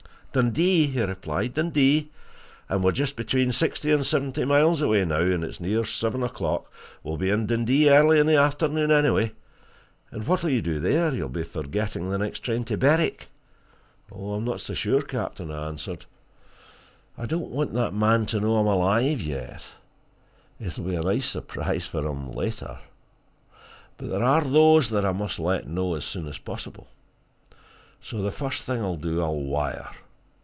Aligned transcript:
"Dundee," 0.33 0.87
he 0.87 1.01
replied. 1.01 1.55
"Dundee 1.55 2.09
and 2.69 2.81
we're 2.81 2.93
just 2.93 3.17
between 3.17 3.51
sixty 3.51 3.91
and 3.91 4.05
seventy 4.05 4.45
miles 4.45 4.79
away 4.79 5.03
now, 5.03 5.17
and 5.19 5.43
it's 5.43 5.59
near 5.59 5.83
seven 5.83 6.23
o'clock. 6.23 6.71
We'll 7.03 7.17
be 7.17 7.29
in 7.29 7.47
Dundee 7.47 7.89
early 7.89 8.17
in 8.17 8.27
the 8.27 8.37
afternoon, 8.37 8.91
anyway. 8.91 9.33
And 10.09 10.25
what'll 10.25 10.49
you 10.49 10.61
do 10.61 10.79
there? 10.79 11.13
You'll 11.13 11.27
be 11.27 11.43
for 11.43 11.63
getting 11.63 12.09
the 12.09 12.17
next 12.17 12.39
train 12.39 12.63
to 12.63 12.77
Berwick?" 12.77 13.27
"I'm 14.09 14.45
not 14.45 14.61
so 14.61 14.73
sure, 14.73 15.01
captain," 15.01 15.51
I 15.51 15.67
answered. 15.67 16.05
"I 17.17 17.25
don't 17.25 17.49
want 17.51 17.73
that 17.73 17.93
man 17.93 18.25
to 18.27 18.39
know 18.39 18.55
I'm 18.55 18.67
alive 18.67 19.19
yet. 19.19 19.61
It'll 20.61 20.85
be 20.85 20.95
a 20.95 21.01
nice 21.01 21.25
surprise 21.27 21.87
for 21.87 22.07
him 22.07 22.31
later. 22.31 22.79
But 23.97 24.07
there 24.09 24.23
are 24.23 24.45
those 24.45 24.91
that 24.91 25.05
I 25.05 25.11
must 25.11 25.39
let 25.39 25.67
know 25.67 25.93
as 25.93 26.05
soon 26.05 26.25
as 26.29 26.37
possible 26.37 26.87
so 27.99 28.21
the 28.21 28.31
first 28.31 28.63
thing 28.63 28.77
I'll 28.81 28.95
do, 28.95 29.21
I'll 29.21 29.35
wire. 29.35 29.89